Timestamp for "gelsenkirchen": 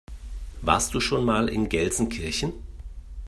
1.69-2.53